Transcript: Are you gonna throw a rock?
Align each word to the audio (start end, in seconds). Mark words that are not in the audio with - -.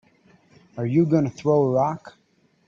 Are 0.77 0.85
you 0.87 1.05
gonna 1.05 1.29
throw 1.29 1.61
a 1.61 1.69
rock? 1.69 2.17